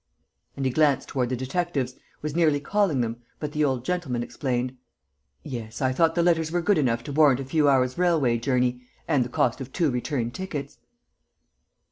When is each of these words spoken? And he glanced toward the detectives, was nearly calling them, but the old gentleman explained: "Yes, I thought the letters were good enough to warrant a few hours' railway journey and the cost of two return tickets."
And 0.57 0.65
he 0.65 0.71
glanced 0.71 1.09
toward 1.09 1.29
the 1.29 1.35
detectives, 1.35 1.93
was 2.23 2.35
nearly 2.35 2.59
calling 2.59 3.01
them, 3.01 3.17
but 3.39 3.51
the 3.51 3.63
old 3.63 3.85
gentleman 3.85 4.23
explained: 4.23 4.75
"Yes, 5.43 5.79
I 5.79 5.91
thought 5.93 6.15
the 6.15 6.23
letters 6.23 6.51
were 6.51 6.63
good 6.63 6.79
enough 6.79 7.03
to 7.03 7.11
warrant 7.11 7.39
a 7.39 7.45
few 7.45 7.69
hours' 7.69 7.99
railway 7.99 8.39
journey 8.39 8.81
and 9.07 9.23
the 9.23 9.29
cost 9.29 9.61
of 9.61 9.71
two 9.71 9.91
return 9.91 10.31
tickets." 10.31 10.79